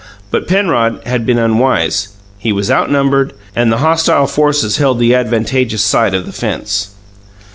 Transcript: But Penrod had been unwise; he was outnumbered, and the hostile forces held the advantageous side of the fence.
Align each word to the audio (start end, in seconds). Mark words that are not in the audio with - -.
But 0.31 0.47
Penrod 0.47 0.99
had 1.05 1.27
been 1.27 1.37
unwise; 1.37 2.07
he 2.39 2.51
was 2.51 2.71
outnumbered, 2.71 3.33
and 3.55 3.71
the 3.71 3.77
hostile 3.85 4.25
forces 4.25 4.77
held 4.77 4.97
the 4.97 5.13
advantageous 5.13 5.83
side 5.83 6.15
of 6.15 6.25
the 6.25 6.33
fence. 6.33 6.95